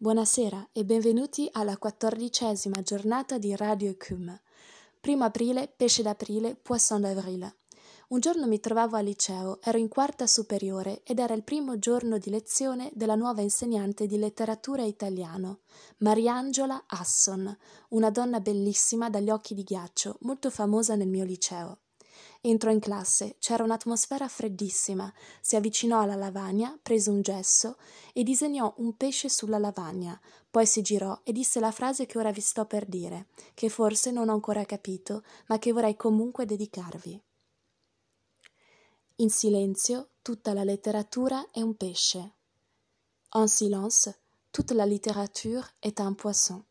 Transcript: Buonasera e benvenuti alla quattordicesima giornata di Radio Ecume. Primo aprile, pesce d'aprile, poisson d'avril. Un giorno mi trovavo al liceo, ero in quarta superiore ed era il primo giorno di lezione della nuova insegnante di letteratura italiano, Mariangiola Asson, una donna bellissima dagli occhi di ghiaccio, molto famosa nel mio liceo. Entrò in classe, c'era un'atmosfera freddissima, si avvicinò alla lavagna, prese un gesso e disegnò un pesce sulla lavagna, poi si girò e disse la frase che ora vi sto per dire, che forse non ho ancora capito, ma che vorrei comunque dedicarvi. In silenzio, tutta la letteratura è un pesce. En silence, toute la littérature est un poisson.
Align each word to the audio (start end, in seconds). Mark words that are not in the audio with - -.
Buonasera 0.00 0.68
e 0.70 0.84
benvenuti 0.84 1.48
alla 1.50 1.76
quattordicesima 1.76 2.82
giornata 2.82 3.36
di 3.36 3.56
Radio 3.56 3.90
Ecume. 3.90 4.42
Primo 5.00 5.24
aprile, 5.24 5.66
pesce 5.66 6.04
d'aprile, 6.04 6.54
poisson 6.54 7.00
d'avril. 7.00 7.52
Un 8.10 8.20
giorno 8.20 8.46
mi 8.46 8.60
trovavo 8.60 8.94
al 8.94 9.06
liceo, 9.06 9.60
ero 9.60 9.76
in 9.76 9.88
quarta 9.88 10.28
superiore 10.28 11.02
ed 11.02 11.18
era 11.18 11.34
il 11.34 11.42
primo 11.42 11.80
giorno 11.80 12.16
di 12.18 12.30
lezione 12.30 12.92
della 12.94 13.16
nuova 13.16 13.40
insegnante 13.40 14.06
di 14.06 14.18
letteratura 14.18 14.84
italiano, 14.84 15.62
Mariangiola 15.96 16.84
Asson, 16.86 17.58
una 17.88 18.10
donna 18.10 18.38
bellissima 18.38 19.10
dagli 19.10 19.30
occhi 19.30 19.52
di 19.52 19.64
ghiaccio, 19.64 20.18
molto 20.20 20.48
famosa 20.48 20.94
nel 20.94 21.08
mio 21.08 21.24
liceo. 21.24 21.80
Entrò 22.40 22.70
in 22.70 22.78
classe, 22.78 23.34
c'era 23.40 23.64
un'atmosfera 23.64 24.28
freddissima, 24.28 25.12
si 25.40 25.56
avvicinò 25.56 26.00
alla 26.00 26.14
lavagna, 26.14 26.78
prese 26.80 27.10
un 27.10 27.20
gesso 27.20 27.76
e 28.12 28.22
disegnò 28.22 28.72
un 28.76 28.96
pesce 28.96 29.28
sulla 29.28 29.58
lavagna, 29.58 30.18
poi 30.48 30.64
si 30.64 30.80
girò 30.82 31.18
e 31.24 31.32
disse 31.32 31.58
la 31.58 31.72
frase 31.72 32.06
che 32.06 32.16
ora 32.16 32.30
vi 32.30 32.40
sto 32.40 32.64
per 32.64 32.86
dire, 32.86 33.26
che 33.54 33.68
forse 33.68 34.12
non 34.12 34.28
ho 34.28 34.32
ancora 34.32 34.64
capito, 34.64 35.24
ma 35.46 35.58
che 35.58 35.72
vorrei 35.72 35.96
comunque 35.96 36.46
dedicarvi. 36.46 37.20
In 39.16 39.30
silenzio, 39.30 40.10
tutta 40.22 40.52
la 40.52 40.62
letteratura 40.62 41.44
è 41.50 41.60
un 41.60 41.76
pesce. 41.76 42.34
En 43.34 43.48
silence, 43.48 44.16
toute 44.52 44.74
la 44.74 44.84
littérature 44.84 45.74
est 45.80 45.98
un 45.98 46.14
poisson. 46.14 46.64